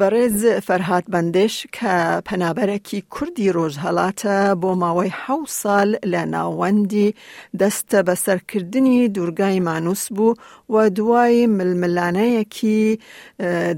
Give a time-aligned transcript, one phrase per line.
[0.00, 1.94] بەڕێز فەرهاات بەندش کە
[2.26, 7.14] پەنابەرێکی کوردی ڕۆژهڵاتە بۆ ماوەی حە ساڵ لە ناوەندی
[7.60, 10.34] دەستە بەسەرکردنی دوورگای مانوس بوو
[10.72, 12.82] و دوای ململانەیەکی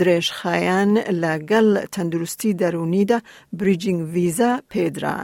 [0.00, 0.92] درێژخایەن
[1.22, 3.18] لەگەڵ تەندروستی دەرونیدا
[3.58, 5.18] bridging visa پێدرا.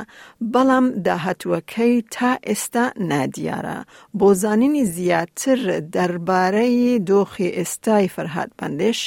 [0.53, 3.79] بەڵام داهتوەکەی تا ئێستا نادیارە.
[4.19, 5.61] بۆ زانینی زیاتر
[5.95, 9.01] دەربارەی دۆخی ئێستای فەرهاات بەندش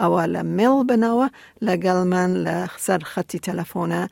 [0.00, 1.26] ئەوە لە مێڵ بنەوە
[1.66, 4.02] لەگەڵ من لە سەر خەتی تەلەفۆنە.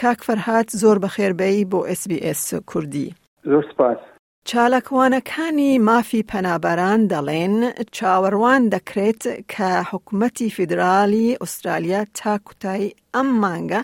[0.00, 3.08] کاک فەرهات زۆر بەخێربەی بۆ SسBS کوردی.
[3.50, 4.00] زۆر سپاس.
[4.50, 7.56] چالەکوانەکانی مافی پەنابەران دەڵێن
[7.96, 9.22] چاوەڕوان دەکرێت
[9.52, 13.80] کە حکوومەتی فیدرالی ئوسترالیا تا کوتایی ئەم مانگە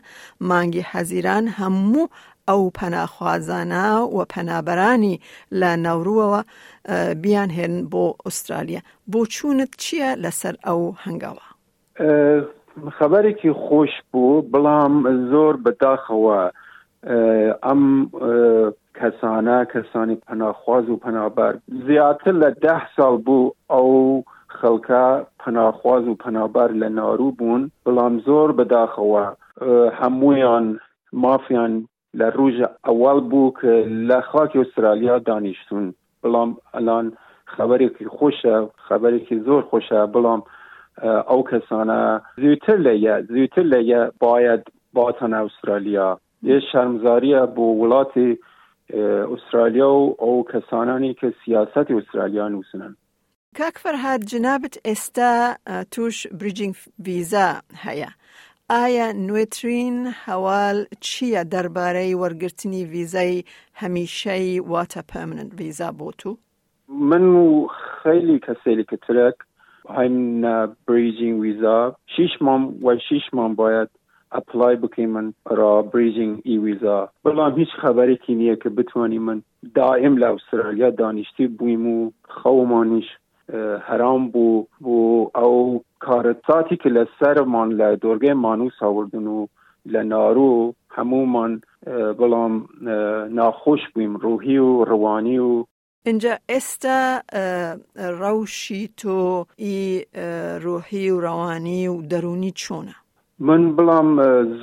[0.49, 2.11] مانگی حەزیران هەموو
[2.49, 5.21] ئەو پەناخوازانە و پەنابەرانی
[5.61, 6.41] لە نەوروەوە
[7.23, 8.81] بیان هێن بۆ ئوسترالیا.
[9.13, 11.50] بۆ چوونت چییە لەسەر ئەو هەنگاوە؟
[12.99, 14.95] خبرێکی خۆش بوو بەڵام
[15.31, 16.41] زۆر بەداخەوە.
[17.65, 17.83] ئەم
[18.99, 21.53] کەسانە کەسانی پەناخواز و پەنابەر
[21.87, 23.91] زیاتر لە ده ساڵ بوو ئەو
[24.59, 25.07] خەڵکە
[25.43, 27.63] پەناخواز و پەنابەر لە ناڕوو بوون.
[27.85, 29.25] بەڵام زۆر بەداخەوە.
[30.01, 30.67] هەمویان
[31.23, 31.73] مافیان
[32.19, 33.73] لە ڕوژە ئەوەڵ بوو کە
[34.09, 35.85] لە خاکی ئوسترالیا دانیشتون
[36.23, 37.07] بەڵام ئەلان
[37.55, 38.57] خبرێکی خۆشە
[38.87, 40.01] خبرێکی زۆر خۆشە.
[40.15, 40.41] بەڵام
[41.31, 42.01] ئەو کەسانە
[42.43, 44.63] زووتر لەیە زووتر لەیە باید
[44.97, 46.09] باتەنە ئوسترالیا
[46.51, 48.31] یە شەرمزاریە بۆ وڵاتی
[49.33, 52.97] ئوسترالیا و ئەو کەسانانی کە سیاستی ئوسترالیا نووسن
[53.59, 55.33] کاک فەرهاد جنابەت ئێستا
[55.91, 56.75] توش بریجینگ
[57.07, 57.49] ویزا
[57.85, 58.11] هەیە
[58.71, 63.45] ئایا نوێترین هەواڵ چییە دەربارەی وەرگرتنی ویزای
[63.81, 66.31] هەمیشەی واتە پەمننت ویزا بۆ تو
[66.89, 67.69] من و
[68.03, 68.97] خیلی کەسێلی کە
[69.91, 71.95] I'm uh, bridging visa.
[72.07, 73.89] شش مام و شش مام باید
[74.33, 79.43] اپلای بکی من را بریجنگ ای ویزا بەڵام هیچ خبرێکی نییە کە بتوانی من
[79.75, 83.09] دائم لە ئوسترالیا دانیشتی بوویم و خەومانیش
[83.89, 84.99] هەرام بوو بۆ
[85.39, 89.47] ئەو کارەتاتی کە لە سەرمان لە دۆرگەی مانوس هاوردن و
[89.93, 91.53] لە نارو هەمومان
[92.19, 92.55] بەڵام
[93.39, 95.65] ناخۆش بوویم ڕوحی و ڕوانی و
[96.09, 96.99] اینجا ئێستا
[98.21, 99.19] ڕەوشی تۆ
[99.67, 99.81] ئی
[100.65, 102.97] ڕۆحی و ڕەوانی و دەرونی چۆنە؟
[103.49, 104.09] من بڵام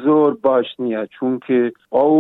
[0.03, 1.59] زۆر باش نییە چونکە
[1.95, 2.13] ئەو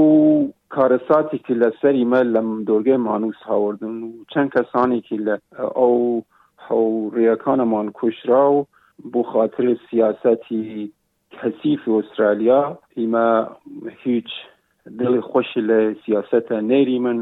[0.75, 5.35] کارەساتێکی لەسەری مە لە دۆرگەی مانوس هاوردن و چەند کەسانێکی لە
[5.79, 5.97] ئەو
[6.67, 8.67] هەوڕیەکانەمان کوشرا و
[9.11, 10.63] بۆ خاطر سیاسەتی
[11.37, 12.61] کەسیفی ئوسترالیا
[12.97, 13.27] ئیمە
[14.03, 14.29] هیچ
[14.99, 17.17] دڵی خۆشی لە سیاسەتە نەیری من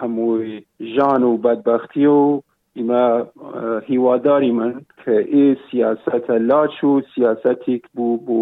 [0.00, 0.62] هەمووی
[0.94, 2.42] ژان و بەدبختی و
[2.78, 3.04] ئیمە
[3.88, 8.40] هیواداری من کە ئێ سیاستە لاچ و سیاسەتێک بوو بۆ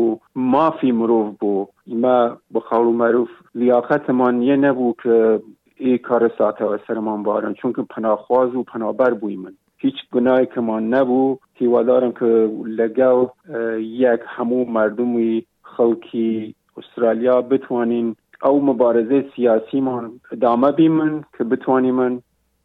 [0.53, 1.55] مافی مرۆڤ بۆ
[1.91, 2.19] ئیمە
[2.53, 5.17] بە خاڵ و مەروف لیاقەتمان یە نەبوو کە
[5.85, 9.55] ئێ کارە ساتەوە سەرمان بارن چونکە پناخواز و پنابەر بووی من.
[9.85, 11.39] هیچ گونایکەمان نەبوو.
[11.61, 12.31] هیوادارم کە
[12.79, 13.19] لەگەڵ
[14.05, 15.35] یەک هەموو مردمی
[15.73, 16.31] خەڵکی
[16.77, 18.09] ئوسترالیا بتوانین
[18.45, 21.99] او مبارزه سیاسی من ادامه بیمن که بتوانیم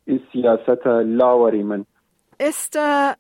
[0.06, 1.86] این سیاست لاوری من.
[2.40, 3.14] استا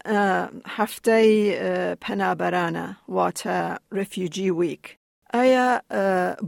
[0.65, 4.97] هفته پنابرانه واتا رفیوجی ویک
[5.33, 5.81] آیا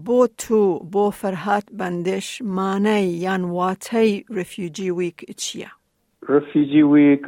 [0.06, 5.72] بو تو بو فرهات بندش مانه یان واتی رفیوجی ویک چیه؟
[6.30, 7.26] رفیوجی ویک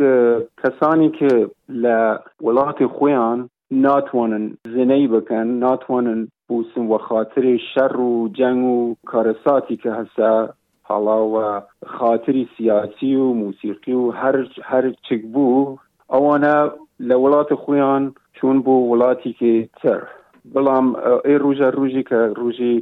[0.63, 8.95] کسانی که لولات خویان ناتوانن زنی بکن ناتوانن بوسن و خاطر شر و جنگ و
[9.05, 10.49] کارساتی که هسته
[10.83, 15.77] حالا و خاطری سیاسی و موسیقی و هر هر چک بو
[16.09, 20.01] اوانه لولات خویان چون بو ولاتی که تر.
[20.53, 20.87] بەڵام
[21.27, 22.75] ئێ ڕژە ڕژی کە ڕژی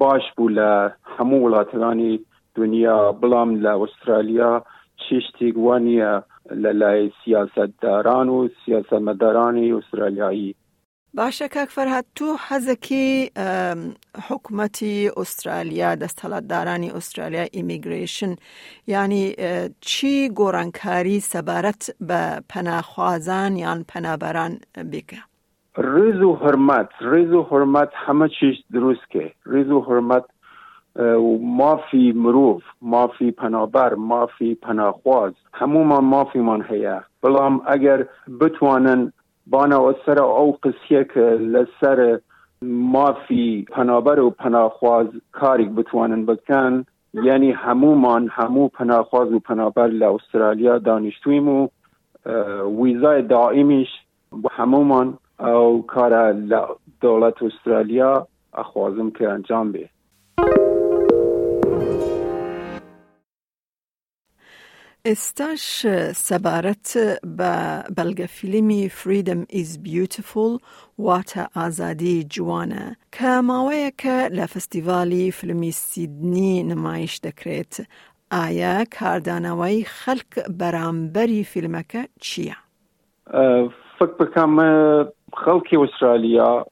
[0.00, 0.70] باش بوو لە
[1.14, 2.20] هەموو وڵاتەکانی
[2.58, 2.98] دنیا.
[3.20, 4.52] بڵام لە ئوسترالیا
[5.02, 6.12] چشتێک وانە
[6.62, 10.54] لە لای سیاستداران و سیاستمەدارانی ئوسترالیایی
[11.18, 13.30] باشە کاک فەرهات تو حەزەکی
[14.28, 18.32] حکوومەتی ئوسترالیا دەستهڵاتدارانی ئوسترالیا ئیمیگریشن
[18.86, 19.26] ینی
[19.80, 20.30] چی
[22.08, 24.52] بە پەناخوازان یان پەنابەران
[24.92, 25.20] بکە؟
[25.92, 30.26] ڕێز و هەرمەت ڕێز و هەرمەت همه چیش دروستکە ڕێز و هەرمەت
[31.60, 36.98] مافی مرۆڤ مافی پەنابەر مافی پەناخواز هەمومان مافیمان هەیە.
[37.22, 38.00] بەڵام ئەگەر
[38.40, 39.12] بتوانن
[40.04, 42.20] سرە ئەو قسیە کە لەسەر
[42.62, 50.78] مافی پەنابەر و پەناخواز کارێک بتوانن بکەن یعنی هەمومان هەموو پەناخواز و پەنابەر لە ئوسترالیا
[50.78, 51.68] دانیشتویم و
[52.80, 53.88] ویزای دائمیش
[54.50, 56.32] همومان او کار
[57.00, 59.88] دولت استرالیا اخوازم که انجام به
[65.04, 66.96] استاش سبارت
[67.38, 70.58] با بلغ فیلمی فریدم ایز بیوتیفول
[70.98, 72.96] واتا آزادی جوانه.
[73.12, 77.80] که ماویه که لفستیوالی فیلمی سیدنی نمایش دکریت
[78.32, 82.56] آیا کاردانوی خلق برامبری فیلمکه چیه؟
[83.98, 84.56] فکر بکم
[85.32, 86.66] خلقی استرالیا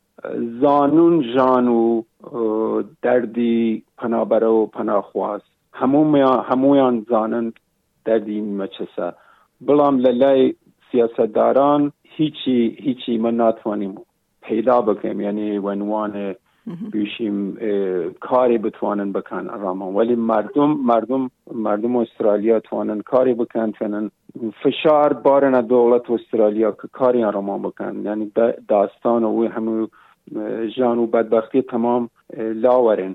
[0.60, 2.02] زانون جانو
[3.02, 7.04] دردی پنابره و پناخواست همویان
[8.08, 9.12] دردی مچسه
[9.60, 10.55] بلام للای
[10.93, 13.94] سیاستداران هیچی هیچی من ناتوانیم
[14.43, 16.34] پیدا بکیم یعنی ونوان
[16.93, 17.58] بیشیم
[18.20, 24.11] کاری بتوانن بکن رامان ولی مردم مردم مردم استرالیا توانن کاری بکن توانن
[24.62, 28.32] فشار بارن دولت استرالیا که کاری رامان بکن یعنی
[28.69, 29.87] داستان و همو
[30.76, 33.14] جان و بدبختی تمام لاورن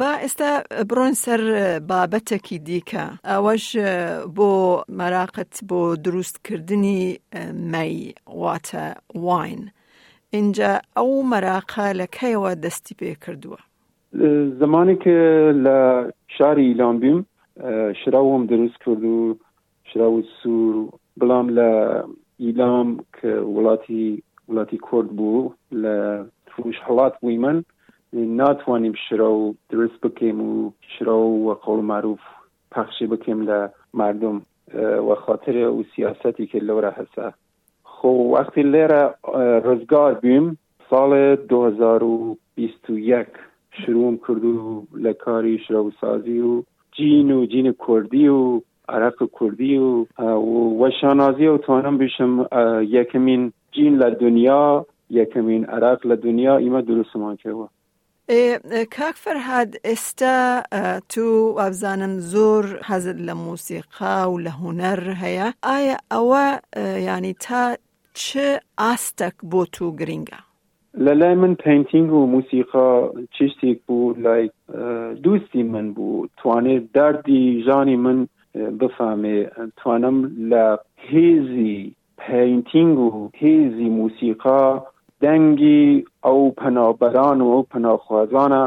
[0.00, 0.16] با
[0.90, 3.76] برون سر بابتکی دیکه اوش
[4.36, 7.18] بو مراقت بو درست کردنی
[7.52, 9.70] می واتا واین.
[10.30, 13.58] اینجا او مراقه لکی و دستی پی کردوه
[14.60, 15.10] زمانی که
[15.56, 17.26] لشار ایلان بیم
[18.04, 19.36] شراو هم درست کردو
[19.84, 27.64] شراو سور بلام لإیلام که ولاتی ولاتی کرد بو لفروش حالات ویمن
[28.12, 32.20] ناتوانیم شراو درست بکیم و شراو و قول معروف
[32.70, 33.42] پخشی بکیم
[33.94, 34.42] لمردم
[35.10, 37.32] و خاطر او سیاستی که لوره هسته
[37.84, 39.14] خب وقتی لیره
[39.64, 40.58] رزگار بیم
[40.90, 43.26] سال 2021
[43.86, 46.62] شروع کردو لکاری شراو سازی و
[46.92, 50.06] جین و جین کردی و عرق کردی و
[50.80, 52.46] و شانازی و توانم بیشم
[52.82, 57.66] یکمین جین لدنیا یکمین عرق لدنیا ایما درست ما که و.
[58.28, 60.62] کاک فەرهاد ئێستا
[61.08, 61.24] تو
[61.58, 65.48] وابزانم زۆر حەزت لە موسیقا و لە هوەر هەیە.
[65.62, 66.46] ئایا ئەوە
[67.08, 67.76] ینی تا
[68.14, 68.26] چ
[68.78, 70.40] ئاستەک بۆ تو گرنگە
[71.04, 72.88] لە لای من painting و موسیقا
[73.34, 74.50] چشتێک بوو لای
[75.24, 76.26] دوستی من بوو.
[76.36, 78.18] توانێت دەردی ژانی من
[78.80, 79.38] بفامێ
[79.76, 80.18] توانم
[80.50, 80.64] لە
[81.10, 84.62] هێزی painting و هێزی موسیقا
[85.22, 88.64] دەنگی ئەو پەنابەران و ئەو پەناخوازانە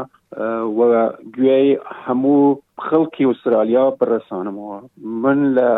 [0.78, 0.90] وە
[1.36, 1.68] گوێی
[2.04, 4.78] هەموو خەڵکی ئوسترالیا بڕسانمەوە
[5.22, 5.70] من لە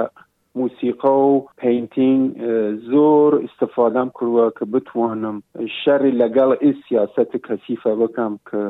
[0.58, 2.20] موسیقا و پینتین
[2.90, 5.36] زۆر استفادەم کردوە کە بتوانم
[5.80, 8.62] شەڕی لەگەڵ ئ سیاست کەسیفە بکەم کە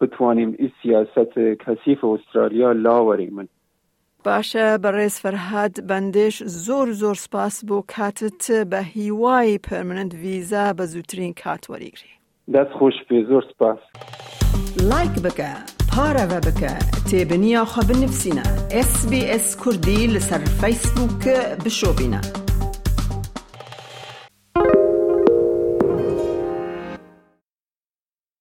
[0.00, 1.32] بتوانیم ئ سیاست
[1.64, 3.48] کەسیفە ئوسترالیا لاوەری من.
[4.26, 6.36] باشە بەڕێز فەرهاد بەندێش
[6.66, 12.19] زۆر زۆر سپاس بۆ کاتت بە هیوای پەرمنت ویزا بە زووترین کات وەریگری
[12.54, 13.80] دەست خۆش پێ زۆر سپاس
[14.90, 15.50] لایک بکە
[15.92, 16.74] پارەوە بکە
[17.08, 18.46] تێبنییاخوا بنفسینە
[18.88, 22.39] SسBS کوردی لەسەر فیسبووکە بشۆبینە.